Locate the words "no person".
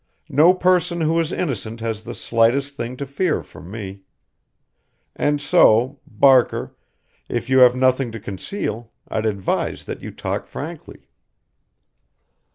0.31-1.01